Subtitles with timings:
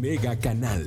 [0.00, 0.84] Mega Canal.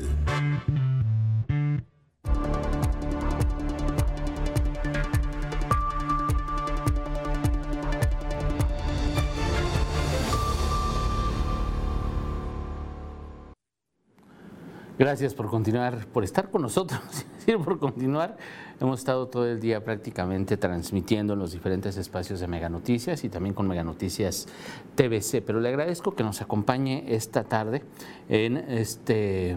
[14.97, 16.99] Gracias por continuar, por estar con nosotros,
[17.63, 18.37] por continuar.
[18.79, 23.29] Hemos estado todo el día prácticamente transmitiendo en los diferentes espacios de Mega Noticias y
[23.29, 24.47] también con Mega Noticias
[24.95, 27.83] TVC, pero le agradezco que nos acompañe esta tarde
[28.27, 29.55] en este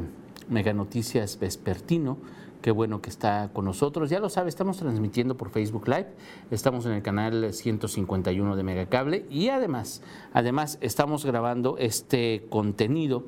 [0.49, 2.19] Mega Noticias Vespertino.
[2.63, 4.11] Qué bueno que está con nosotros.
[4.11, 6.09] Ya lo sabe, estamos transmitiendo por Facebook Live,
[6.51, 13.25] estamos en el canal 151 de Megacable y además, además estamos grabando este contenido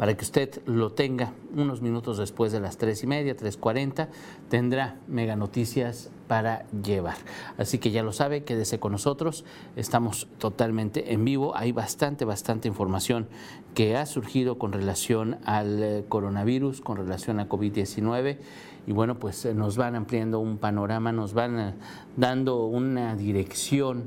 [0.00, 4.08] para que usted lo tenga unos minutos después de las tres y media, 3.40,
[4.48, 7.18] tendrá mega noticias para llevar.
[7.58, 9.44] Así que ya lo sabe, quédese con nosotros,
[9.76, 13.28] estamos totalmente en vivo, hay bastante, bastante información
[13.74, 18.38] que ha surgido con relación al eh, coronavirus, con relación a COVID-19
[18.86, 21.74] y bueno, pues eh, nos van ampliando un panorama, nos van eh,
[22.16, 24.04] dando una dirección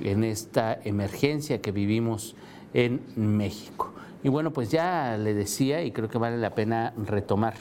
[0.00, 2.34] en esta emergencia que vivimos
[2.72, 3.92] en México.
[4.24, 7.54] Y bueno, pues ya le decía, y creo que vale la pena retomar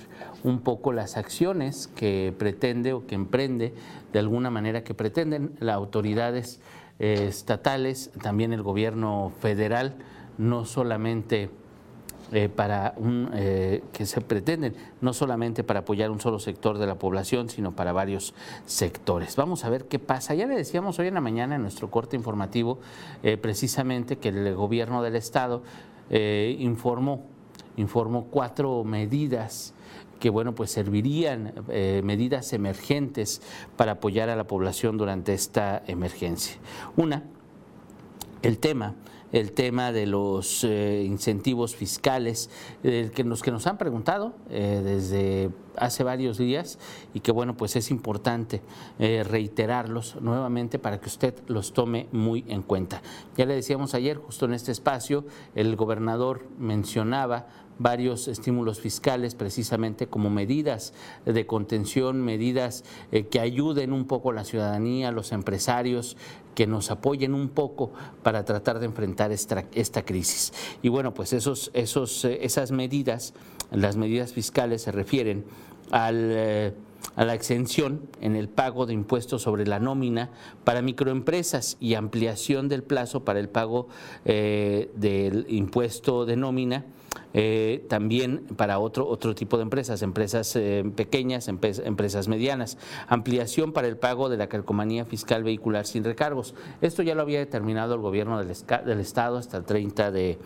[0.43, 3.73] un poco las acciones que pretende o que emprende,
[4.11, 6.59] de alguna manera que pretenden las autoridades
[6.99, 9.93] eh, estatales, también el gobierno federal,
[10.39, 11.51] no solamente
[12.31, 16.87] eh, para un, eh, que se pretenden, no solamente para apoyar un solo sector de
[16.87, 18.33] la población, sino para varios
[18.65, 19.35] sectores.
[19.35, 20.33] Vamos a ver qué pasa.
[20.33, 22.79] Ya le decíamos hoy en la mañana en nuestro corte informativo
[23.41, 25.61] precisamente que el gobierno del estado
[26.09, 27.25] eh, informó,
[27.75, 29.73] informó cuatro medidas
[30.19, 33.41] que bueno, pues servirían eh, medidas emergentes
[33.75, 36.57] para apoyar a la población durante esta emergencia.
[36.95, 37.23] Una,
[38.41, 38.95] el tema
[39.31, 42.49] el tema de los eh, incentivos fiscales,
[42.81, 46.77] que, los que nos han preguntado desde hace varios días
[47.13, 48.61] y que bueno, pues es importante
[48.99, 53.01] eh, reiterarlos nuevamente para que usted los tome muy en cuenta.
[53.37, 55.25] Ya le decíamos ayer, justo en este espacio,
[55.55, 57.47] el gobernador mencionaba
[57.79, 60.93] varios estímulos fiscales precisamente como medidas
[61.25, 66.17] de contención, medidas eh, que ayuden un poco a la ciudadanía, a los empresarios,
[66.55, 67.91] que nos apoyen un poco
[68.23, 70.53] para tratar de enfrentar esta, crisis.
[70.81, 73.33] Y bueno, pues esos, esos, eh, esas medidas,
[73.71, 75.45] las medidas fiscales se refieren
[75.93, 76.73] eh,
[77.15, 80.31] a la exención en el pago de impuestos sobre la nómina
[80.63, 83.87] para microempresas y ampliación del plazo para el pago
[84.25, 86.85] del impuesto de nómina.
[87.33, 90.57] Eh, también para otro, otro tipo de empresas, empresas
[90.95, 96.55] pequeñas, empresas medianas, ampliación para el pago de la calcomanía fiscal vehicular sin recargos.
[96.81, 98.55] Esto ya lo había determinado el gobierno del,
[98.85, 100.37] del Estado hasta el 30 de,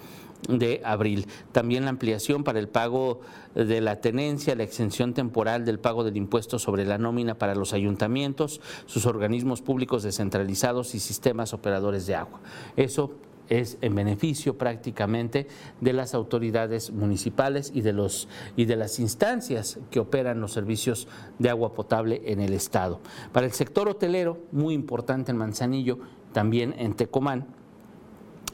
[0.47, 1.27] de abril.
[1.51, 3.21] También la ampliación para el pago
[3.55, 7.73] de la tenencia, la exención temporal del pago del impuesto sobre la nómina para los
[7.73, 12.39] ayuntamientos, sus organismos públicos descentralizados y sistemas operadores de agua.
[12.75, 13.11] Eso
[13.51, 15.47] es en beneficio prácticamente
[15.81, 21.07] de las autoridades municipales y de, los, y de las instancias que operan los servicios
[21.37, 23.01] de agua potable en el Estado.
[23.33, 25.99] Para el sector hotelero, muy importante en Manzanillo,
[26.31, 27.47] también en Tecomán,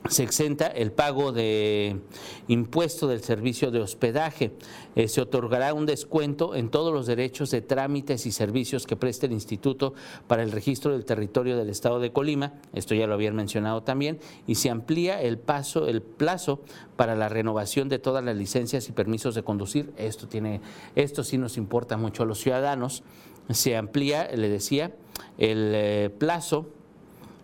[0.09, 1.99] se exenta el pago de
[2.47, 4.51] impuesto del servicio de hospedaje.
[4.95, 9.25] Eh, se otorgará un descuento en todos los derechos de trámites y servicios que preste
[9.25, 9.93] el Instituto
[10.27, 12.53] para el Registro del Territorio del Estado de Colima.
[12.73, 14.19] Esto ya lo habían mencionado también.
[14.47, 16.61] Y se amplía el, paso, el plazo
[16.95, 19.91] para la renovación de todas las licencias y permisos de conducir.
[19.97, 20.61] Esto, tiene,
[20.95, 23.03] esto sí nos importa mucho a los ciudadanos.
[23.49, 24.95] Se amplía, le decía,
[25.37, 26.69] el eh, plazo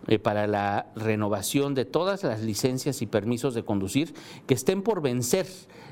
[0.06, 4.14] eh, para la renovación de todas las licencias y permisos de conducir
[4.46, 5.46] que estén por vencer.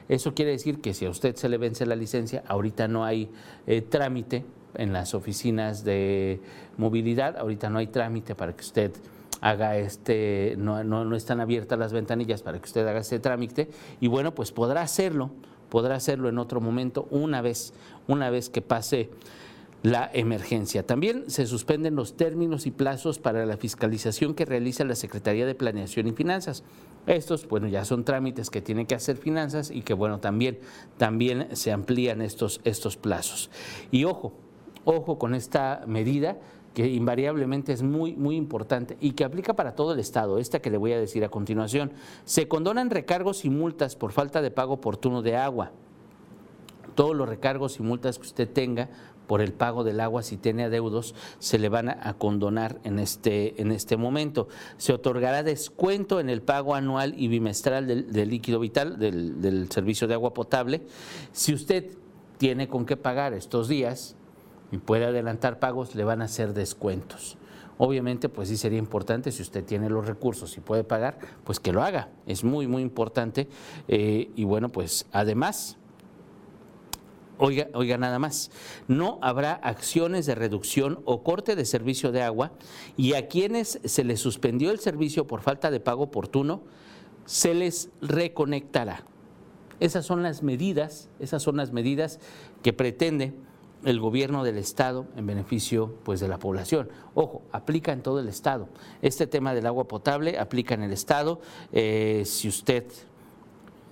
[0.09, 3.31] Eso quiere decir que si a usted se le vence la licencia, ahorita no hay
[3.67, 6.41] eh, trámite en las oficinas de
[6.77, 8.93] movilidad, ahorita no hay trámite para que usted
[9.41, 13.69] haga este, no, no, no están abiertas las ventanillas para que usted haga este trámite
[14.01, 15.31] y bueno, pues podrá hacerlo,
[15.69, 17.75] podrá hacerlo en otro momento una vez,
[18.07, 19.11] una vez que pase
[19.83, 20.87] la emergencia.
[20.87, 25.55] También se suspenden los términos y plazos para la fiscalización que realiza la Secretaría de
[25.55, 26.63] Planeación y Finanzas.
[27.07, 30.61] Estos, bueno, ya son trámites que tienen que hacer finanzas y que, bueno, también,
[30.99, 33.51] también se amplían estos, estos plazos.
[33.91, 34.33] Y ojo,
[34.85, 36.39] ojo con esta medida
[36.75, 40.71] que invariablemente es muy, muy importante y que aplica para todo el Estado, esta que
[40.71, 41.93] le voy a decir a continuación.
[42.25, 45.73] Se condonan recargos y multas por falta de pago oportuno de agua
[46.95, 48.89] todos los recargos y multas que usted tenga
[49.27, 53.61] por el pago del agua si tiene adeudos, se le van a condonar en este,
[53.61, 54.49] en este momento.
[54.77, 60.07] Se otorgará descuento en el pago anual y bimestral del, líquido vital, del, del servicio
[60.07, 60.83] de agua potable.
[61.33, 61.97] Si usted
[62.39, 64.17] tiene con qué pagar estos días
[64.71, 67.37] y puede adelantar pagos, le van a hacer descuentos.
[67.79, 71.73] Obviamente, pues sí sería importante, si usted tiene los recursos y puede pagar, pues que
[71.73, 72.11] lo haga.
[72.27, 73.49] Es muy, muy importante.
[73.89, 75.79] Eh, y bueno, pues además,
[77.45, 78.53] Oiga, oiga, nada más,
[78.87, 82.53] no habrá acciones de reducción o corte de servicio de agua
[82.97, 86.63] y a quienes se les suspendió el servicio por falta de pago oportuno,
[87.25, 89.05] se les reconectará.
[89.81, 92.21] Esas son las medidas, esas son las medidas
[92.63, 93.35] que pretende
[93.85, 96.91] el gobierno del Estado en beneficio pues, de la población.
[97.17, 98.69] Ojo, aplica en todo el Estado.
[99.03, 101.41] Este tema del agua potable aplica en el Estado.
[101.73, 102.85] Eh, si usted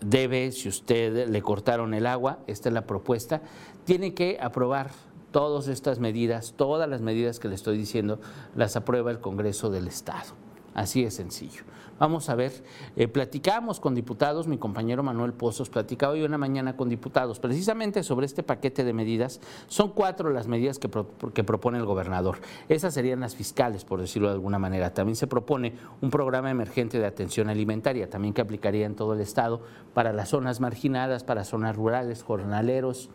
[0.01, 3.43] debe, si usted le cortaron el agua, esta es la propuesta,
[3.85, 4.91] tiene que aprobar
[5.31, 8.21] todas estas medidas, todas las medidas que le estoy diciendo,
[8.57, 10.35] las aprueba el Congreso del Estado.
[10.75, 11.65] Así es sencillo.
[11.99, 12.53] Vamos a ver,
[12.97, 18.03] eh, platicamos con diputados, mi compañero Manuel Pozos platicaba hoy una mañana con diputados precisamente
[18.03, 19.41] sobre este paquete de medidas.
[19.67, 20.89] Son cuatro las medidas que,
[21.35, 22.39] que propone el gobernador.
[22.71, 24.95] Esas serían las fiscales, por decirlo de alguna manera.
[24.95, 29.21] También se propone un programa emergente de atención alimentaria, también que aplicaría en todo el
[29.21, 29.61] estado
[29.93, 33.11] para las zonas marginadas, para zonas rurales, jornaleros,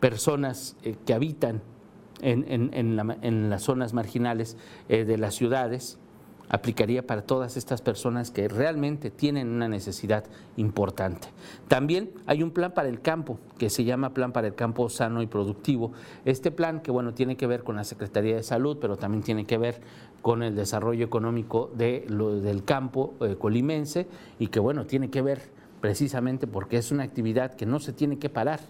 [0.00, 1.60] personas eh, que habitan
[2.22, 4.56] en, las zonas marginales
[4.88, 5.98] eh, de las ciudades
[6.48, 10.24] aplicaría para todas estas personas que realmente tienen una necesidad
[10.56, 11.28] importante.
[11.68, 15.22] También hay un plan para el campo que se llama Plan para el Campo Sano
[15.22, 15.92] y Productivo.
[16.24, 19.46] Este plan que bueno tiene que ver con la Secretaría de Salud, pero también tiene
[19.46, 19.80] que ver
[20.22, 22.06] con el desarrollo económico de
[22.42, 24.06] del campo eh, colimense
[24.38, 25.50] y que bueno tiene que ver
[25.80, 28.60] precisamente porque es una actividad que no se tiene que parar.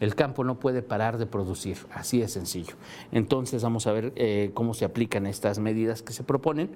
[0.00, 2.74] El campo no puede parar de producir, así de sencillo.
[3.12, 6.70] Entonces vamos a ver eh, cómo se aplican estas medidas que se proponen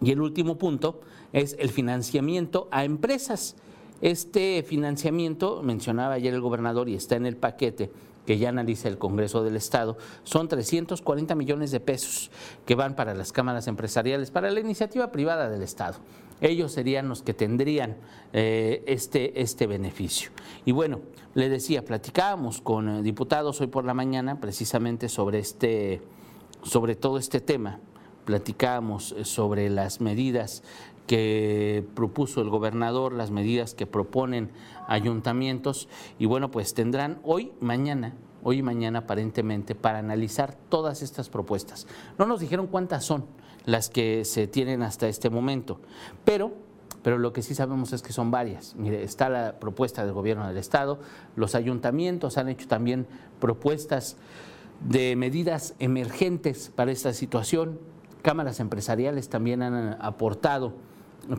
[0.00, 1.00] y el último punto
[1.32, 3.56] es el financiamiento a empresas.
[4.00, 7.90] Este financiamiento, mencionaba ayer el gobernador y está en el paquete
[8.28, 12.30] que ya analiza el Congreso del Estado, son 340 millones de pesos
[12.66, 15.96] que van para las cámaras empresariales, para la iniciativa privada del Estado.
[16.42, 17.96] Ellos serían los que tendrían
[18.34, 20.30] eh, este, este beneficio.
[20.66, 21.00] Y bueno,
[21.32, 26.02] le decía, platicábamos con eh, diputados hoy por la mañana precisamente sobre, este,
[26.62, 27.80] sobre todo este tema
[28.28, 30.62] platicábamos eh, sobre las medidas
[31.06, 34.50] que propuso el gobernador, las medidas que proponen
[34.86, 35.88] ayuntamientos
[36.18, 41.86] y bueno, pues tendrán hoy, mañana, hoy y mañana aparentemente para analizar todas estas propuestas.
[42.18, 43.24] No nos dijeron cuántas son
[43.64, 45.80] las que se tienen hasta este momento,
[46.26, 46.52] pero
[47.02, 48.74] pero lo que sí sabemos es que son varias.
[48.74, 50.98] Mire, está la propuesta del gobierno del Estado,
[51.34, 53.06] los ayuntamientos han hecho también
[53.40, 54.18] propuestas
[54.80, 57.78] de medidas emergentes para esta situación,
[58.28, 60.74] cámaras empresariales también han aportado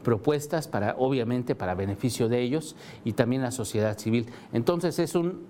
[0.01, 2.75] propuestas para, obviamente, para beneficio de ellos
[3.05, 4.25] y también la sociedad civil.
[4.53, 5.45] Entonces es un,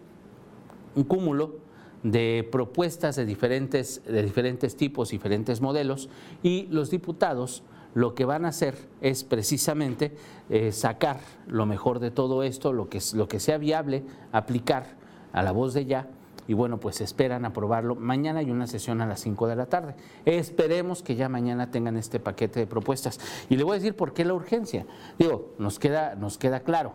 [0.95, 1.59] un cúmulo
[2.03, 6.09] de propuestas de diferentes, de diferentes tipos, diferentes modelos,
[6.43, 7.63] y los diputados
[7.93, 10.17] lo que van a hacer es precisamente
[10.49, 14.03] eh, sacar lo mejor de todo esto, lo que, lo que sea viable,
[14.33, 14.97] aplicar
[15.31, 16.09] a la voz de ya
[16.49, 17.93] y bueno, pues esperan aprobarlo.
[17.93, 19.93] Mañana hay una sesión a las 5 de la tarde.
[20.25, 23.19] Esperemos que ya mañana tengan este paquete de propuestas.
[23.51, 24.87] Y le voy a decir por qué la urgencia.
[25.19, 26.93] Digo, nos queda, nos queda claro,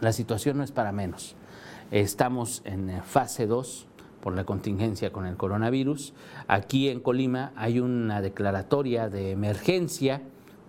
[0.00, 1.36] la situación no es para menos.
[1.90, 3.86] Estamos en fase 2
[4.22, 6.14] por la contingencia con el coronavirus.
[6.48, 10.22] Aquí en Colima hay una declaratoria de emergencia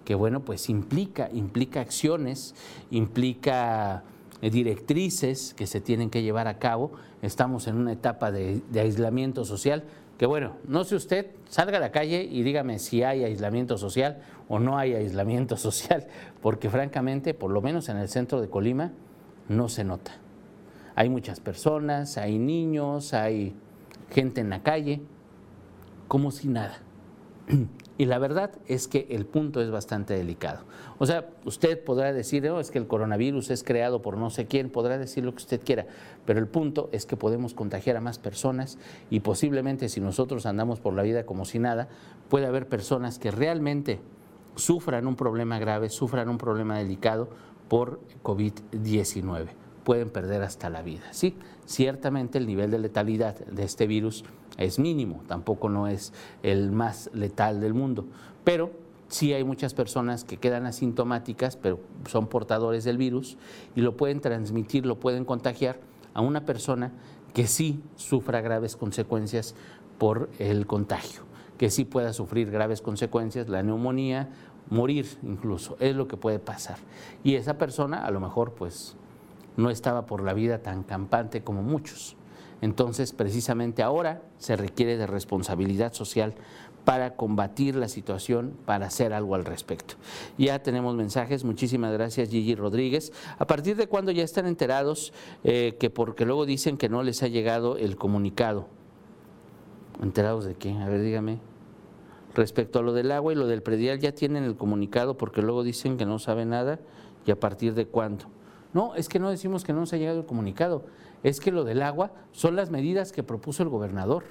[0.03, 2.55] que bueno, pues implica, implica acciones,
[2.91, 4.12] implica eh,
[4.49, 6.91] directrices que se tienen que llevar a cabo.
[7.21, 9.83] Estamos en una etapa de, aislamiento social
[10.17, 14.21] que bueno, no sé usted, salga a la calle y dígame si hay aislamiento social
[14.47, 16.05] o no hay aislamiento social,
[16.41, 18.91] porque francamente, por lo menos en el centro de Colima,
[19.49, 20.11] no se nota.
[20.95, 23.55] Hay muchas personas, hay niños, hay
[24.11, 25.01] gente en la calle,
[26.07, 26.79] como si nada.
[27.97, 30.61] Y la verdad es que el punto es bastante delicado.
[30.97, 34.47] O sea, usted podrá decir, oh, es que el coronavirus es creado por no sé
[34.47, 35.85] quién, podrá decir lo que usted quiera,
[36.25, 38.79] pero el punto es que podemos contagiar a más personas
[39.11, 41.87] y posiblemente si nosotros andamos por la vida como si nada,
[42.29, 44.01] puede haber personas que realmente
[44.55, 47.29] sufran un problema grave, sufran un problema delicado
[47.69, 49.49] por COVID-19
[49.83, 51.03] pueden perder hasta la vida.
[51.11, 51.35] Sí,
[51.65, 54.23] ciertamente el nivel de letalidad de este virus
[54.57, 58.05] es mínimo, tampoco no es el más letal del mundo,
[58.43, 58.71] pero
[59.07, 61.79] sí hay muchas personas que quedan asintomáticas, pero
[62.09, 63.37] son portadores del virus
[63.75, 65.79] y lo pueden transmitir, lo pueden contagiar
[66.13, 66.91] a una persona
[67.33, 69.55] que sí sufra graves consecuencias
[69.97, 71.21] por el contagio,
[71.57, 74.29] que sí pueda sufrir graves consecuencias, la neumonía,
[74.69, 76.77] morir incluso, es lo que puede pasar.
[77.23, 78.95] Y esa persona a lo mejor pues
[79.57, 82.15] no estaba por la vida tan campante como muchos.
[82.63, 86.33] Entonces, precisamente ahora se requiere de responsabilidad social
[86.85, 89.95] para combatir la situación, para hacer algo al respecto.
[90.37, 93.11] Ya tenemos mensajes, muchísimas gracias Gigi Rodríguez.
[93.37, 95.11] ¿A partir de cuándo ya están enterados
[95.43, 98.67] eh, que porque luego dicen que no les ha llegado el comunicado?
[100.01, 100.71] ¿Enterados de qué?
[100.71, 101.39] A ver, dígame.
[102.33, 105.65] Respecto a lo del agua y lo del predial, ya tienen el comunicado porque luego
[105.65, 106.79] dicen que no saben nada
[107.25, 108.27] y a partir de cuándo.
[108.73, 110.85] No, es que no decimos que no nos ha llegado el comunicado,
[111.21, 114.23] es que lo del agua son las medidas que propuso el gobernador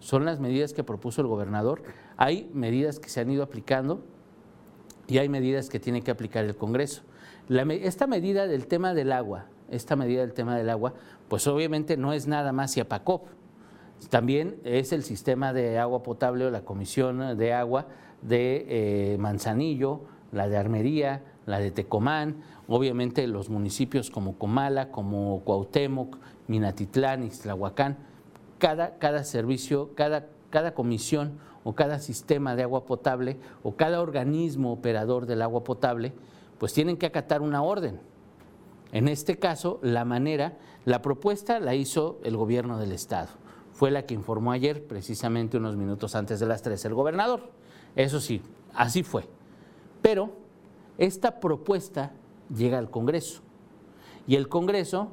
[0.00, 1.82] son las medidas que propuso el gobernador.
[2.16, 4.02] Hay medidas que se han ido aplicando
[5.06, 7.02] y hay medidas que tiene que aplicar el Congreso.
[7.48, 10.94] esta medida del tema del agua, esta medida del tema del agua,
[11.28, 13.28] pues obviamente no es nada más IAPACOP,
[14.08, 17.86] también es el sistema de agua potable o la comisión de agua
[18.22, 25.40] de eh, Manzanillo, la de Armería, la de Tecomán, obviamente los municipios como Comala, como
[25.44, 26.16] Cuauhtémoc,
[26.48, 27.98] Minatitlán, Ixtlahuacán,
[28.58, 34.72] cada, cada servicio, cada, cada comisión o cada sistema de agua potable o cada organismo
[34.72, 36.12] operador del agua potable,
[36.58, 38.00] pues tienen que acatar una orden.
[38.92, 43.28] En este caso, la manera, la propuesta la hizo el gobierno del Estado.
[43.72, 47.50] Fue la que informó ayer, precisamente unos minutos antes de las 3, el gobernador.
[47.96, 48.42] Eso sí,
[48.74, 49.24] así fue.
[50.02, 50.32] Pero
[50.98, 52.12] esta propuesta
[52.54, 53.42] llega al Congreso.
[54.26, 55.10] Y el Congreso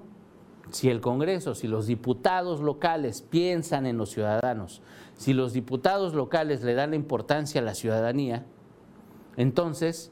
[0.71, 4.81] si el Congreso, si los diputados locales piensan en los ciudadanos,
[5.15, 8.45] si los diputados locales le dan la importancia a la ciudadanía,
[9.37, 10.11] entonces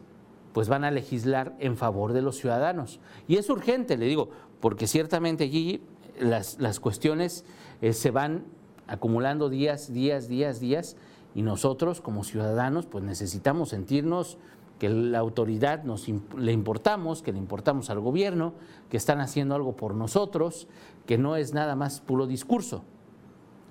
[0.53, 2.99] pues van a legislar en favor de los ciudadanos.
[3.27, 4.29] Y es urgente, le digo,
[4.61, 5.83] porque ciertamente allí
[6.19, 7.43] las, las cuestiones
[7.81, 8.45] eh, se van
[8.87, 10.95] acumulando días, días, días, días,
[11.33, 14.37] y nosotros como ciudadanos pues necesitamos sentirnos
[14.79, 18.53] que la autoridad nos, le importamos, que le importamos al gobierno,
[18.89, 20.67] que están haciendo algo por nosotros,
[21.05, 22.83] que no es nada más puro discurso.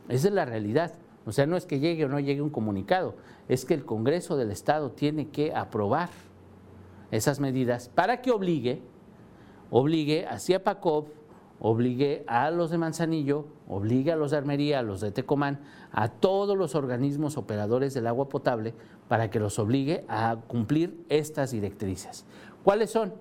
[0.08, 0.94] Esa es la realidad.
[1.26, 3.14] O sea, no es que llegue o no llegue un comunicado,
[3.48, 6.10] es que el Congreso del Estado tiene que aprobar
[7.10, 8.82] esas medidas para que obligue,
[9.70, 11.08] obligue a CIAPACOP,
[11.60, 15.60] obligue a los de Manzanillo, obligue a los de Armería, a los de Tecomán,
[15.92, 18.74] a todos los organismos operadores del agua potable
[19.08, 22.26] para que los obligue a cumplir estas directrices.
[22.62, 23.14] ¿Cuáles son?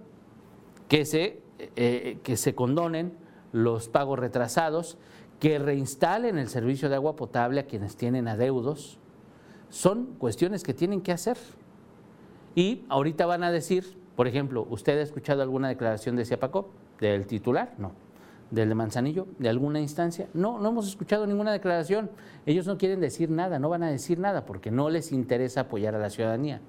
[0.88, 1.42] Que se,
[1.76, 3.14] eh, que se condonen
[3.52, 4.98] los pagos retrasados,
[5.40, 8.98] que reinstalen el servicio de agua potable a quienes tienen adeudos.
[9.70, 11.38] Son cuestiones que tienen que hacer.
[12.56, 16.68] Y ahorita van a decir, por ejemplo, ¿usted ha escuchado alguna declaración de Ciapacop,
[17.00, 17.74] del titular?
[17.78, 18.03] No
[18.54, 20.28] del de Manzanillo, de alguna instancia.
[20.36, 22.12] No, no hemos escuchado ninguna declaración.
[22.46, 25.96] Ellos no quieren decir nada, no van a decir nada porque no les interesa apoyar
[25.96, 26.62] a la ciudadanía.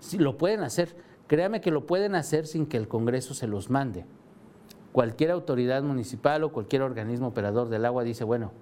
[0.00, 3.68] Si lo pueden hacer, créame que lo pueden hacer sin que el Congreso se los
[3.68, 4.06] mande.
[4.92, 8.52] Cualquier autoridad municipal o cualquier organismo operador del agua dice, bueno,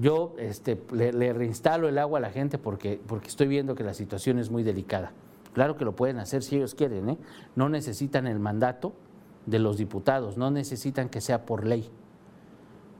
[0.00, 3.94] yo este, le, reinstalo el agua a la gente porque, porque estoy viendo que la
[3.94, 5.12] situación es muy delicada.
[5.54, 7.18] Claro que lo pueden hacer si ellos quieren, ¿eh?
[7.56, 8.92] no necesitan el mandato
[9.46, 11.88] de los diputados, no necesitan que sea por ley.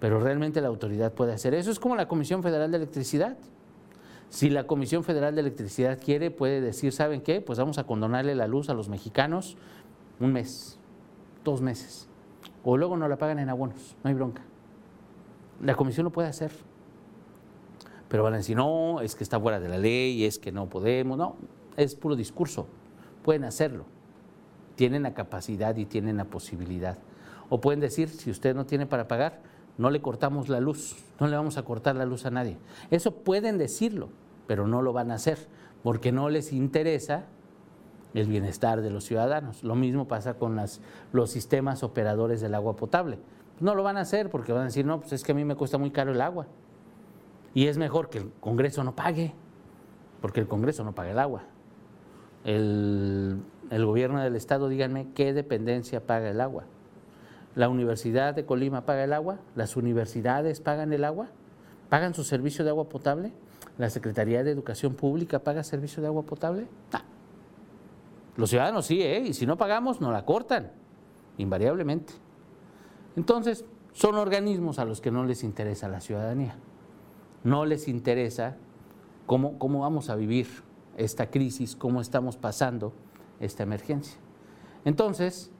[0.00, 1.70] Pero realmente la autoridad puede hacer eso.
[1.70, 3.37] Es como la Comisión Federal de Electricidad.
[4.30, 7.40] Si la Comisión Federal de Electricidad quiere, puede decir, ¿saben qué?
[7.40, 9.56] Pues vamos a condonarle la luz a los mexicanos
[10.18, 10.78] un mes,
[11.44, 12.09] dos meses.
[12.62, 14.42] O luego no la pagan en abonos, no hay bronca.
[15.62, 16.52] La comisión lo puede hacer.
[18.09, 20.68] Pero van a decir, no, es que está fuera de la ley, es que no
[20.68, 21.16] podemos.
[21.16, 21.37] No,
[21.76, 22.66] es puro discurso.
[23.23, 23.85] Pueden hacerlo
[24.80, 26.96] tienen la capacidad y tienen la posibilidad.
[27.50, 29.42] O pueden decir, si usted no tiene para pagar,
[29.76, 32.56] no le cortamos la luz, no le vamos a cortar la luz a nadie.
[32.90, 34.08] Eso pueden decirlo,
[34.46, 35.37] pero no lo van a hacer,
[35.82, 37.26] porque no les interesa
[38.14, 39.62] el bienestar de los ciudadanos.
[39.64, 40.58] Lo mismo pasa con
[41.12, 43.18] los sistemas operadores del agua potable.
[43.60, 45.44] No lo van a hacer porque van a decir, no, pues es que a mí
[45.44, 46.46] me cuesta muy caro el agua.
[47.52, 49.34] Y es mejor que el Congreso no pague,
[50.22, 51.42] porque el Congreso no paga el agua.
[52.44, 56.64] El el gobierno del estado, díganme qué dependencia paga el agua.
[57.54, 59.38] ¿La Universidad de Colima paga el agua?
[59.54, 61.28] ¿Las universidades pagan el agua?
[61.88, 63.32] ¿Pagan su servicio de agua potable?
[63.78, 66.66] ¿La Secretaría de Educación Pública paga servicio de agua potable?
[66.92, 66.98] No.
[68.36, 69.20] Los ciudadanos sí, ¿eh?
[69.20, 70.72] Y si no pagamos, nos la cortan,
[71.38, 72.12] invariablemente.
[73.16, 76.56] Entonces, son organismos a los que no les interesa la ciudadanía.
[77.42, 78.56] No les interesa
[79.26, 80.46] cómo, cómo vamos a vivir
[80.96, 82.92] esta crisis, cómo estamos pasando
[83.40, 84.18] esta emergencia.
[84.85, 85.50] Entonces,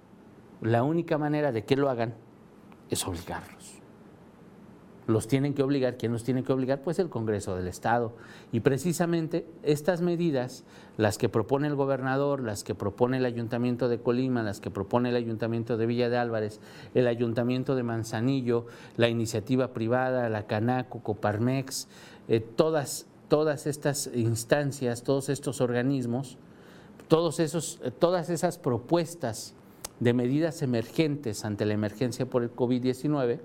[0.61, 2.15] la única manera de que lo hagan
[2.91, 3.77] es obligarlos.
[5.07, 5.97] los tienen que obligar.
[5.97, 6.83] ¿Quién los tiene que obligar?
[6.83, 8.13] Pues el Congreso del Estado.
[8.53, 10.63] Y precisamente estas medidas,
[10.99, 15.09] las que propone el gobernador, las que propone el Ayuntamiento de Colima, las que propone
[15.09, 16.61] el Ayuntamiento de Villa de Álvarez,
[16.95, 21.89] el Ayuntamiento de Manzanillo, la iniciativa privada, la Canaco, Coparmex,
[22.29, 26.39] eh, todas, todas estas instancias, todos estos organismos,
[27.11, 29.57] todos esos, todas esas propuestas
[29.99, 33.41] de medidas emergentes ante la emergencia por el COVID-19,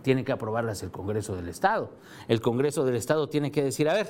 [0.00, 1.90] tiene que aprobarlas el Congreso del Estado.
[2.28, 4.08] El Congreso del Estado tiene que decir, a ver,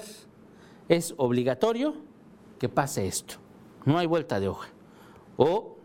[0.89, 1.97] es obligatorio
[2.61, 3.35] que pase esto,
[3.85, 4.69] no hay vuelta de hoja.
[5.37, 5.77] O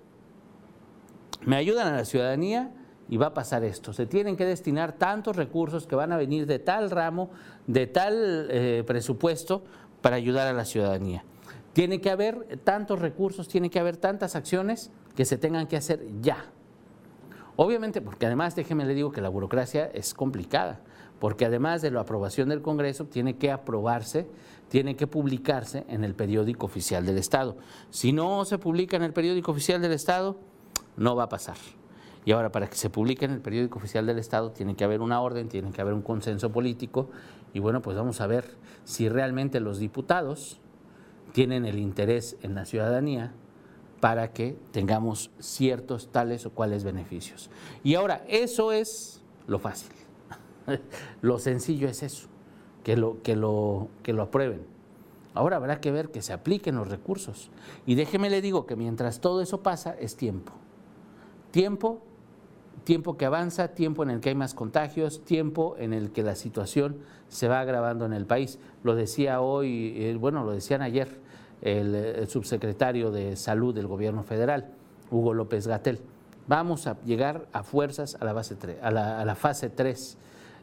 [1.46, 2.76] me ayudan a la ciudadanía
[3.10, 3.92] y va a pasar esto.
[3.92, 7.32] Se tienen que destinar tantos recursos que van a venir de tal ramo,
[7.66, 9.64] de tal eh, presupuesto
[10.02, 11.26] para ayudar a la ciudadanía.
[11.76, 16.08] Tiene que haber tantos recursos, tiene que haber tantas acciones que se tengan que hacer
[16.22, 16.46] ya.
[17.58, 20.80] Obviamente, porque además déjeme le digo que la burocracia es complicada,
[21.20, 24.26] porque además de la aprobación del Congreso, tiene que aprobarse,
[24.70, 27.58] tiene que publicarse en el periódico oficial del Estado.
[27.90, 30.38] Si no se publica en el periódico oficial del Estado,
[30.96, 31.58] no va a pasar.
[32.24, 35.02] Y ahora, para que se publique en el periódico oficial del Estado, tiene que haber
[35.02, 37.10] una orden, tiene que haber un consenso político.
[37.54, 38.46] Y bueno, pues vamos a ver
[38.86, 40.62] si realmente los diputados
[41.36, 43.34] tienen el interés en la ciudadanía
[44.00, 47.50] para que tengamos ciertos tales o cuales beneficios.
[47.84, 49.92] Y ahora, eso es lo fácil.
[51.22, 52.30] lo sencillo es eso,
[52.86, 54.62] que lo, que lo, que lo aprueben.
[55.34, 57.52] Ahora habrá que ver que se apliquen los recursos.
[57.86, 60.54] Y déjeme le digo que mientras todo eso pasa, es tiempo.
[61.52, 62.00] Tiempo,
[62.86, 66.36] tiempo que avanza, tiempo en el que hay más contagios, tiempo en el que la
[66.36, 68.60] situación se va agravando en el país.
[68.84, 71.20] Lo decía hoy, eh, bueno, lo decían ayer
[71.62, 74.72] el, subsecretario de Salud del Gobierno Federal,
[75.12, 76.00] Hugo López Gatel.
[76.48, 80.18] Vamos a llegar a fuerzas a la, base a la, fase 3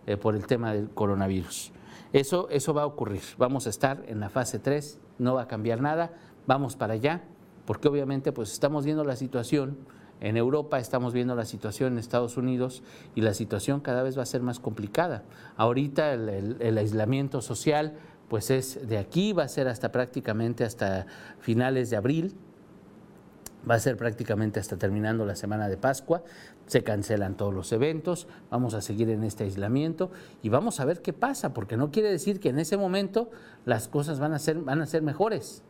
[0.07, 1.73] eh, por el tema del coronavirus.
[2.13, 3.23] Eso, eso va a ocurrir.
[3.39, 6.13] Vamos a estar en la fase 3, no va a cambiar nada,
[6.47, 7.23] vamos para allá,
[7.67, 9.79] porque obviamente pues estamos viendo la situación
[10.23, 12.83] en Europa, estamos viendo la situación en Estados Unidos
[13.17, 15.25] y la situación cada vez va a ser más complicada.
[15.57, 17.95] Ahorita el aislamiento social
[18.29, 21.07] pues es de aquí, va a ser hasta prácticamente hasta
[21.41, 22.35] finales de abril,
[23.69, 26.23] va a ser prácticamente hasta terminando la semana de Pascua,
[26.67, 31.03] se cancelan todos los eventos, vamos a seguir en este aislamiento y vamos a ver
[31.03, 33.29] qué pasa, porque no quiere decir que en ese momento
[33.65, 35.63] las cosas van a ser, van a ser mejores,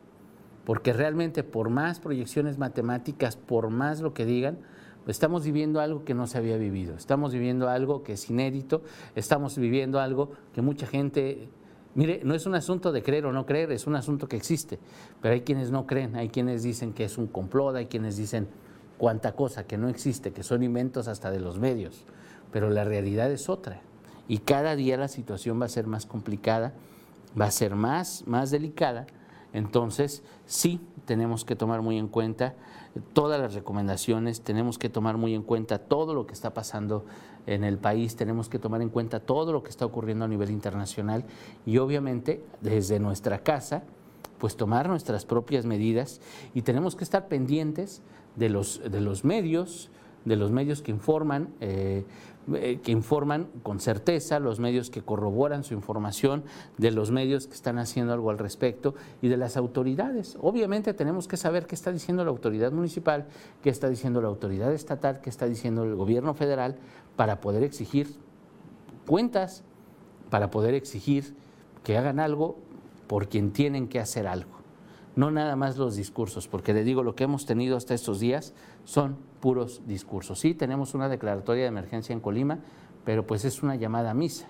[0.65, 4.59] porque realmente por más proyecciones matemáticas, por más lo que digan,
[5.07, 8.83] estamos viviendo algo que no se había vivido, estamos viviendo algo que es inédito,
[9.15, 11.49] estamos viviendo algo que mucha gente
[11.95, 14.79] Mire, no es un asunto de creer o no creer, es un asunto que existe,
[15.21, 18.49] pero hay quienes no creen, hay quienes dicen que es un complot, hay quienes dicen
[18.97, 22.05] cuánta cosa que no existe, que son inventos hasta de los medios,
[22.51, 23.83] pero la realidad es otra.
[24.27, 26.73] Y cada día la situación va a ser más complicada,
[27.39, 29.07] va a ser más, más delicada,
[29.53, 32.55] entonces sí tenemos que tomar muy en cuenta
[33.13, 37.05] todas las recomendaciones, tenemos que tomar muy en cuenta todo lo que está pasando
[37.47, 40.51] en el país, tenemos que tomar en cuenta todo lo que está ocurriendo a nivel
[40.51, 41.25] internacional
[41.67, 43.83] y obviamente desde nuestra casa,
[44.39, 46.21] pues tomar nuestras propias medidas
[46.55, 48.03] y tenemos que estar pendientes
[48.37, 49.91] de los, de los medios,
[50.25, 52.05] de los medios que informan, eh,
[52.55, 56.43] eh, que informan con certeza, los medios que corroboran su información,
[56.77, 60.37] de los medios que están haciendo algo al respecto y de las autoridades.
[60.41, 63.27] Obviamente tenemos que saber qué está diciendo la autoridad municipal,
[63.63, 66.77] qué está diciendo la autoridad estatal, qué está diciendo el gobierno federal
[67.15, 68.17] para poder exigir
[69.07, 69.63] cuentas,
[70.31, 71.35] para poder exigir
[71.85, 72.57] que hagan algo
[73.07, 74.63] por quien tienen que hacer algo
[75.15, 78.55] no nada más los discursos, porque le digo, lo que hemos tenido hasta estos días
[78.85, 80.39] son puros discursos.
[80.39, 82.61] Sí, tenemos una declaratoria de emergencia en Colima,
[83.05, 84.47] pero pues es una llamada a misa.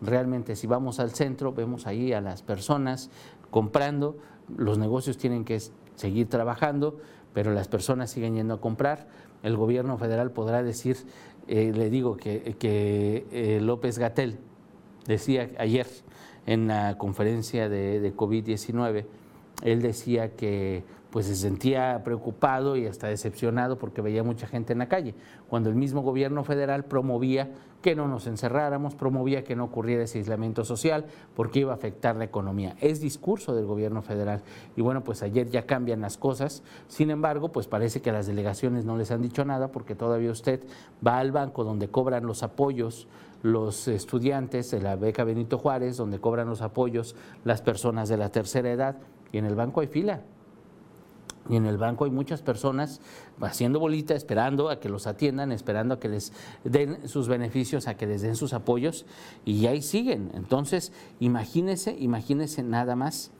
[0.00, 3.10] Realmente si vamos al centro, vemos ahí a las personas
[3.50, 4.16] comprando,
[4.56, 5.60] los negocios tienen que
[5.96, 6.98] seguir trabajando,
[7.34, 9.08] pero las personas siguen yendo a comprar.
[9.42, 10.96] El gobierno federal podrá decir,
[11.48, 14.38] eh, le digo que, eh, López Gatel
[15.08, 15.88] decía ayer
[16.46, 19.06] en la conferencia de, de COVID-19,
[19.64, 24.78] él decía que pues se sentía preocupado y hasta decepcionado porque veía mucha gente en
[24.78, 25.14] la calle,
[25.48, 27.50] cuando el mismo gobierno federal promovía
[27.82, 32.14] que no nos encerráramos, promovía que no ocurriera ese aislamiento social porque iba a afectar
[32.16, 32.76] la economía.
[32.80, 34.42] Es discurso del gobierno federal
[34.76, 38.26] y bueno, pues ayer ya cambian las cosas, sin embargo, pues parece que a las
[38.26, 40.62] delegaciones no les han dicho nada porque todavía usted
[41.06, 43.08] va al banco donde cobran los apoyos
[43.42, 48.28] los estudiantes de la beca Benito Juárez, donde cobran los apoyos las personas de la
[48.30, 48.96] tercera edad,
[49.32, 50.22] y en el banco hay fila.
[51.48, 53.00] Y en el banco hay muchas personas
[53.40, 56.32] haciendo bolita, esperando a que los atiendan, esperando a que les
[56.64, 59.06] den sus beneficios, a que les den sus apoyos,
[59.44, 60.30] y ahí siguen.
[60.34, 63.32] Entonces, imagínese, imagínese nada más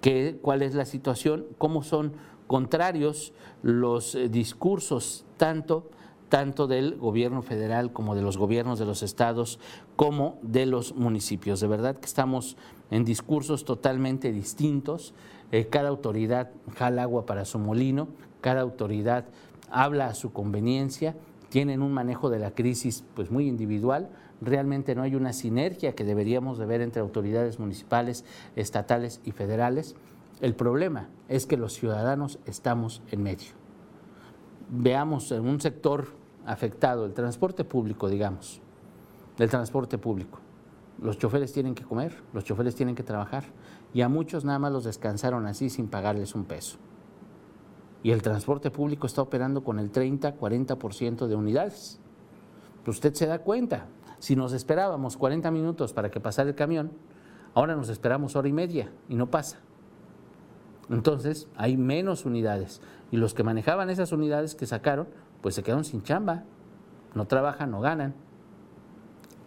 [0.00, 2.12] que, cuál es la situación, cómo son
[2.46, 3.32] contrarios
[3.62, 5.90] los eh, discursos tanto
[6.30, 9.58] tanto del gobierno federal como de los gobiernos de los estados
[9.96, 11.60] como de los municipios.
[11.60, 12.56] De verdad que estamos
[12.90, 15.14] en discursos totalmente distintos.
[15.52, 18.08] Eh, cada autoridad jala agua para su molino,
[18.40, 19.26] cada autoridad
[19.70, 21.16] habla a su conveniencia,
[21.48, 26.04] tienen un manejo de la crisis pues muy individual, realmente no hay una sinergia que
[26.04, 28.24] deberíamos de ver entre autoridades municipales,
[28.56, 29.96] estatales y federales.
[30.40, 33.48] El problema es que los ciudadanos estamos en medio.
[34.70, 36.08] Veamos en un sector
[36.46, 38.60] afectado, el transporte público, digamos,
[39.38, 40.40] el transporte público.
[41.00, 43.44] Los choferes tienen que comer, los choferes tienen que trabajar
[43.94, 46.78] y a muchos nada más los descansaron así sin pagarles un peso.
[48.02, 52.00] Y el transporte público está operando con el 30-40% de unidades.
[52.86, 53.86] Usted se da cuenta,
[54.18, 56.92] si nos esperábamos 40 minutos para que pasara el camión,
[57.54, 59.58] ahora nos esperamos hora y media y no pasa.
[60.90, 65.08] Entonces hay menos unidades y los que manejaban esas unidades que sacaron,
[65.40, 66.44] pues se quedaron sin chamba,
[67.14, 68.14] no trabajan, no ganan.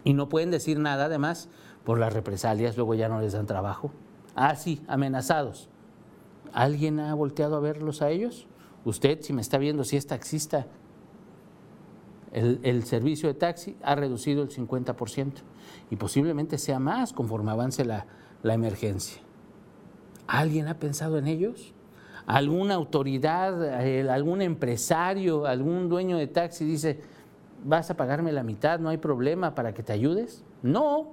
[0.04, 1.48] Y no pueden decir nada además
[1.84, 3.90] por las represalias, luego ya no les dan trabajo.
[4.36, 5.68] Ah, sí, amenazados.
[6.52, 8.46] ¿Alguien ha volteado a verlos a ellos?
[8.84, 10.66] Usted, si me está viendo, si es taxista,
[12.32, 15.32] el, servicio de taxi ha reducido el 50%
[15.90, 18.06] y posiblemente sea más conforme avance la,
[18.42, 19.22] la emergencia.
[20.26, 21.74] ¿Alguien ha pensado en ellos?
[22.26, 27.00] ¿Alguna autoridad, algún empresario, algún dueño de taxi dice,
[27.64, 30.44] vas a pagarme la mitad, no hay problema para que te ayudes.
[30.62, 31.12] No,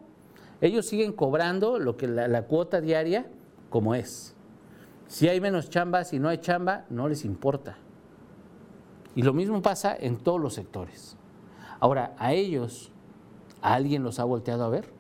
[0.60, 3.26] ellos siguen cobrando lo que la, cuota diaria
[3.70, 4.36] como es.
[5.08, 7.78] Si hay menos chamba, si no hay chamba, no les importa.
[9.16, 11.18] Y lo mismo pasa en todos los sectores.
[11.80, 12.92] Ahora, a ellos,
[13.62, 14.94] alguien los ha volteado a ver?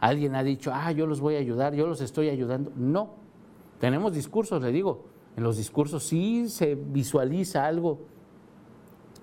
[0.00, 2.72] ¿Alguien ha dicho, ah, yo los voy a ayudar, yo los estoy ayudando?
[2.76, 3.14] No.
[3.78, 8.00] Tenemos discursos, le digo, en los discursos sí se visualiza algo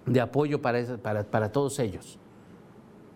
[0.05, 2.17] de apoyo para, para, para todos ellos.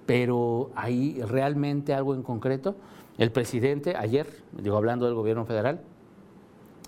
[0.05, 2.75] Pero hay realmente algo en concreto.
[3.17, 5.81] El presidente ayer, digo hablando del gobierno federal,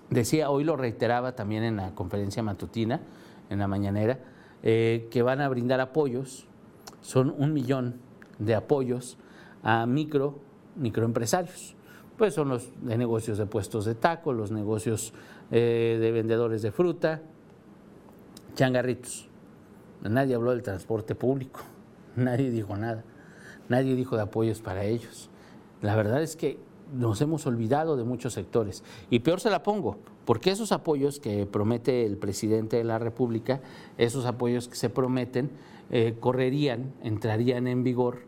[0.10, 3.02] decía, hoy lo reiteraba también en la conferencia matutina,
[3.50, 4.20] en la mañanera,
[4.64, 6.48] eh, que van a brindar apoyos,
[7.02, 7.96] son un millón
[8.40, 9.18] de apoyos
[9.64, 10.40] a micro,
[10.76, 11.76] microempresarios.
[12.18, 15.14] Pues son los de negocios de puestos de taco, los negocios
[15.52, 17.22] eh, de vendedores de fruta,
[18.56, 19.30] changarritos.
[20.02, 21.62] Nadie habló del transporte público,
[22.16, 23.04] nadie dijo nada,
[23.70, 25.30] nadie dijo de apoyos para ellos.
[25.82, 26.60] La verdad es que
[26.94, 28.84] nos hemos olvidado de muchos sectores.
[29.10, 33.62] Y peor se la pongo, porque esos apoyos que promete el presidente de la República,
[33.98, 35.52] esos apoyos que se prometen,
[35.90, 38.20] eh, correrían, entrarían en vigor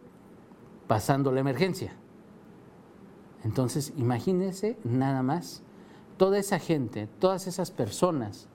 [0.88, 1.94] pasando la emergencia.
[3.44, 5.64] Entonces, imagínense nada más
[6.18, 8.48] toda esa gente, todas esas personas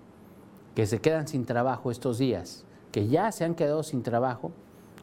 [0.74, 4.53] que se quedan sin trabajo estos días, que ya se han quedado sin trabajo,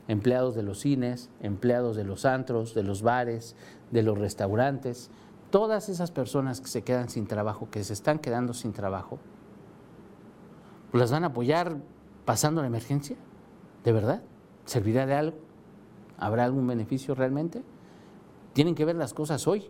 [0.07, 3.57] empleados de los cines, empleados de los antros, de los bares,
[3.91, 5.11] de los restaurantes,
[5.49, 9.19] todas esas personas que se quedan sin trabajo, que se están quedando sin trabajo,
[10.93, 11.79] ¿las van a apoyar
[12.23, 13.17] pasando la emergencia?
[13.83, 14.23] ¿De verdad?
[14.63, 15.37] ¿Servirá de algo?
[16.17, 17.61] ¿Habrá algún beneficio realmente?
[18.53, 19.69] Tienen que ver las cosas hoy.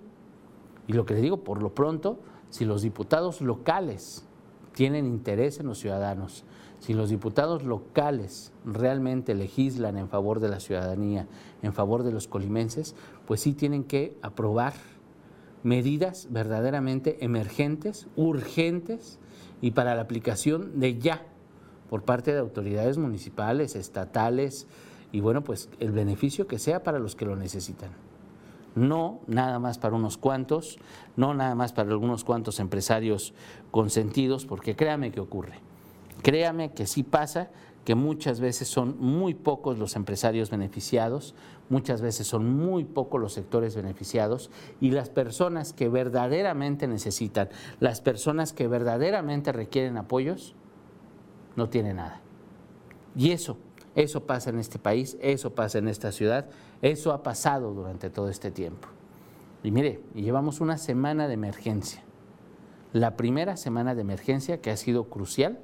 [0.86, 2.20] Y lo que les digo, por lo pronto,
[2.52, 4.28] si los diputados locales
[4.74, 6.46] tienen interés en los ciudadanos,
[6.82, 11.28] si los diputados locales realmente legislan en favor de la ciudadanía,
[11.62, 12.96] en favor de los colimenses,
[13.28, 14.74] pues sí tienen que aprobar
[15.62, 19.20] medidas verdaderamente emergentes, urgentes
[19.62, 21.24] y para la aplicación de ya
[21.88, 24.66] por parte de autoridades municipales, estatales
[25.12, 27.92] y bueno, pues el beneficio que sea para los que lo necesitan.
[28.74, 30.80] No nada más para unos cuantos,
[31.16, 33.36] no nada más para algunos cuantos empresarios
[33.70, 35.71] consentidos, porque créame que ocurre
[36.22, 37.50] Créame que sí pasa,
[37.86, 41.34] que muchas veces son muy pocos los empresarios beneficiados,
[41.70, 48.02] muchas veces son muy pocos los sectores beneficiados y las personas que verdaderamente necesitan, las
[48.02, 50.56] personas que verdaderamente requieren apoyos,
[51.56, 52.22] no tienen nada.
[53.16, 53.58] Y eso,
[53.96, 56.50] eso pasa en este país, eso pasa en esta ciudad,
[56.82, 58.88] eso ha pasado durante todo este tiempo.
[59.64, 62.04] Y mire, llevamos una semana de emergencia,
[62.94, 65.60] la primera semana de emergencia que ha sido crucial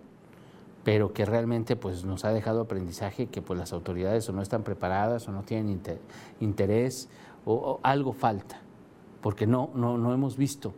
[0.87, 4.63] pero que realmente pues, nos ha dejado aprendizaje que pues, las autoridades o no están
[4.63, 5.81] preparadas o no tienen
[6.39, 7.09] interés
[7.43, 8.61] o, algo falta,
[9.19, 10.73] porque no, no, no hemos visto,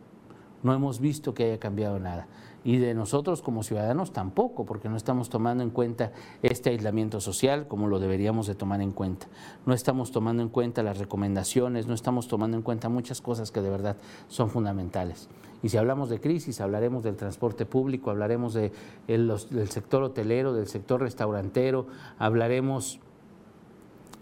[0.64, 2.26] no hemos visto que haya cambiado nada.
[2.64, 7.68] Y de nosotros como ciudadanos tampoco, porque no estamos tomando en cuenta este aislamiento social
[7.68, 9.28] como lo deberíamos de tomar en cuenta.
[9.66, 13.60] No estamos tomando en cuenta las recomendaciones, no estamos tomando en cuenta muchas cosas que
[13.62, 13.96] de verdad
[14.28, 15.28] son fundamentales.
[15.62, 18.72] Y si hablamos de crisis, hablaremos del transporte público, hablaremos de
[19.06, 21.86] del sector hotelero, del sector restaurantero,
[22.18, 23.00] hablaremos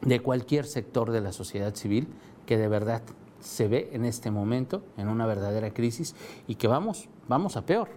[0.02, 2.08] de cualquier sector de la sociedad civil
[2.46, 3.02] que de verdad
[3.40, 6.14] se ve en este momento en una verdadera crisis
[6.46, 7.88] y que vamos, vamos a peor.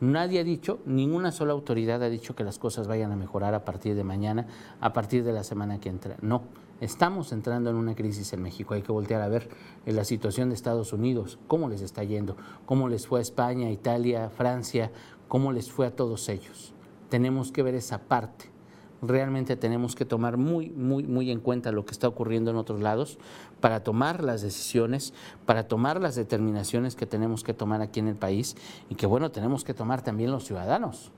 [0.00, 3.64] Nadie ha dicho, ninguna sola autoridad ha dicho que las cosas vayan a mejorar a
[3.64, 4.46] partir de mañana,
[4.80, 6.16] a partir de la semana que entra.
[6.20, 6.42] No,
[6.82, 8.74] estamos entrando en una crisis en México.
[8.74, 9.48] Hay que voltear a ver
[9.86, 13.70] en la situación de Estados Unidos, cómo les está yendo, cómo les fue a España,
[13.70, 14.92] Italia, Francia,
[15.28, 16.74] cómo les fue a todos ellos.
[17.08, 18.55] Tenemos que ver esa parte
[19.02, 22.80] realmente tenemos que tomar muy, muy, muy en cuenta lo que está ocurriendo en otros
[22.80, 23.18] lados
[23.60, 25.12] para tomar las decisiones,
[25.44, 28.56] para tomar las determinaciones que tenemos que tomar aquí en el país
[28.88, 31.12] y que, bueno, tenemos que tomar también los ciudadanos.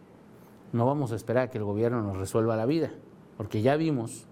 [0.72, 2.90] No vamos a esperar a que el gobierno nos resuelva la vida,
[3.36, 4.26] porque ya vimos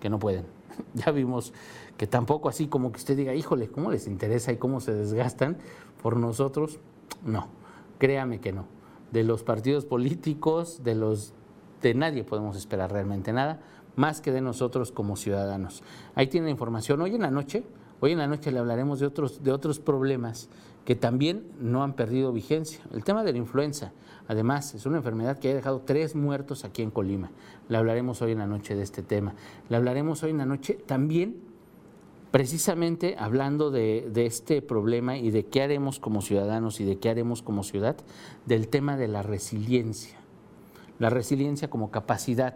[0.00, 0.46] que no pueden.
[0.94, 1.52] Ya vimos
[1.96, 5.58] que tampoco así como que usted diga, híjole, ¿cómo les interesa y cómo se desgastan
[6.02, 6.80] por nosotros?
[7.24, 7.48] No,
[7.98, 8.64] créame que no.
[9.10, 11.34] De los partidos políticos, de los
[11.82, 13.60] de nadie podemos esperar realmente nada,
[13.96, 15.82] más que de nosotros como ciudadanos.
[16.14, 17.00] Ahí tiene información.
[17.02, 17.64] Hoy en la noche,
[18.00, 20.48] hoy en la noche le hablaremos de otros, de otros problemas
[20.84, 22.80] que también no han perdido vigencia.
[22.92, 23.92] El tema de la influenza,
[24.28, 27.30] además, es una enfermedad que ha dejado tres muertos aquí en Colima.
[27.68, 29.34] Le hablaremos hoy en la noche de este tema.
[29.68, 31.36] Le hablaremos hoy en la noche también,
[32.30, 37.10] precisamente hablando de, de este problema y de qué haremos como ciudadanos y de qué
[37.10, 37.96] haremos como ciudad,
[38.46, 40.21] del tema de la resiliencia
[41.02, 42.54] la resiliencia como capacidad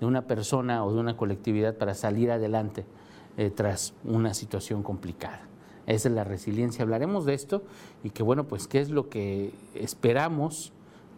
[0.00, 2.84] de una persona o de una colectividad para salir adelante
[3.36, 5.42] eh, tras una situación complicada.
[5.86, 6.82] Esa es la resiliencia.
[6.82, 7.62] Hablaremos de esto
[8.02, 10.72] y que bueno, pues qué es lo que esperamos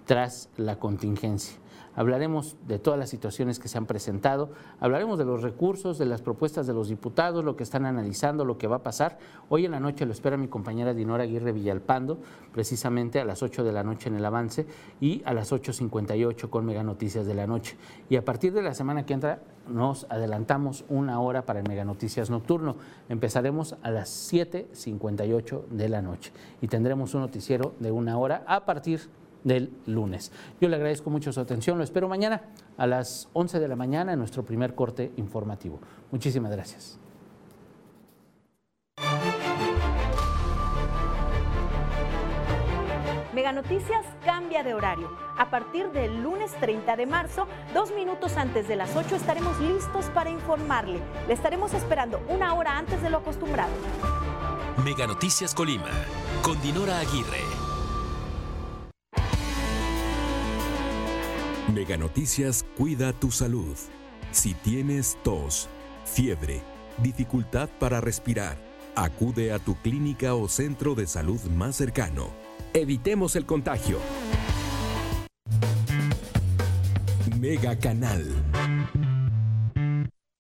[0.05, 1.57] tras la contingencia.
[1.97, 6.21] Hablaremos de todas las situaciones que se han presentado, hablaremos de los recursos, de las
[6.21, 9.19] propuestas de los diputados, lo que están analizando, lo que va a pasar.
[9.49, 12.19] Hoy en la noche lo espera mi compañera Dinora Aguirre Villalpando,
[12.53, 14.67] precisamente a las 8 de la noche en el avance
[15.01, 17.77] y a las 8.58 con Mega Noticias de la noche.
[18.11, 21.85] Y a partir de la semana que entra nos adelantamos una hora para el Mega
[21.85, 22.77] Noticias Nocturno.
[23.09, 28.65] Empezaremos a las 7.58 de la noche y tendremos un noticiero de una hora a
[28.65, 30.33] partir de del lunes.
[30.61, 32.43] Yo le agradezco mucho su atención, lo espero mañana
[32.77, 35.79] a las 11 de la mañana en nuestro primer corte informativo.
[36.11, 36.99] Muchísimas gracias.
[43.33, 45.11] Mega Noticias cambia de horario.
[45.37, 50.07] A partir del lunes 30 de marzo, dos minutos antes de las 8 estaremos listos
[50.07, 51.01] para informarle.
[51.29, 53.73] Le estaremos esperando una hora antes de lo acostumbrado.
[54.83, 55.91] Mega Noticias Colima,
[56.43, 57.66] con Dinora Aguirre.
[61.77, 63.77] Mega Noticias cuida tu salud.
[64.31, 65.69] Si tienes tos,
[66.07, 66.62] fiebre,
[67.03, 68.57] dificultad para respirar,
[68.95, 72.31] acude a tu clínica o centro de salud más cercano.
[72.73, 73.99] Evitemos el contagio.
[77.39, 78.25] Mega Canal.